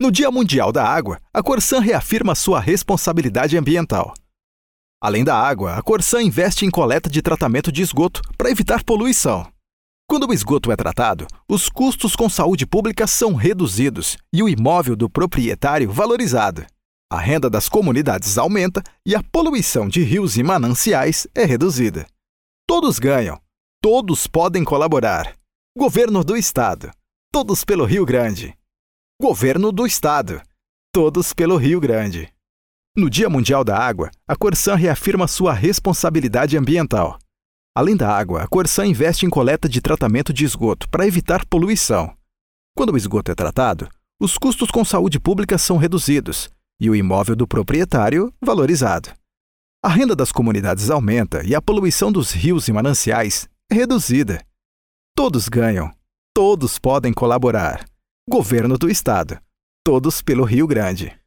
[0.00, 4.14] No Dia Mundial da Água, a Corsan reafirma sua responsabilidade ambiental.
[5.02, 9.44] Além da água, a Corsan investe em coleta de tratamento de esgoto para evitar poluição.
[10.08, 14.94] Quando o esgoto é tratado, os custos com saúde pública são reduzidos e o imóvel
[14.94, 16.64] do proprietário valorizado.
[17.10, 22.06] A renda das comunidades aumenta e a poluição de rios e mananciais é reduzida.
[22.68, 23.40] Todos ganham.
[23.82, 25.34] Todos podem colaborar.
[25.76, 26.88] Governo do Estado.
[27.32, 28.56] Todos pelo Rio Grande.
[29.20, 30.40] Governo do Estado.
[30.92, 32.32] Todos pelo Rio Grande.
[32.96, 37.18] No Dia Mundial da Água, a Corsan reafirma sua responsabilidade ambiental.
[37.76, 42.16] Além da água, a Corsan investe em coleta de tratamento de esgoto para evitar poluição.
[42.76, 43.88] Quando o esgoto é tratado,
[44.20, 46.48] os custos com saúde pública são reduzidos
[46.80, 49.12] e o imóvel do proprietário valorizado.
[49.82, 54.40] A renda das comunidades aumenta e a poluição dos rios e mananciais é reduzida.
[55.16, 55.92] Todos ganham.
[56.32, 57.84] Todos podem colaborar.
[58.28, 59.40] Governo do Estado.
[59.82, 61.18] Todos pelo Rio Grande.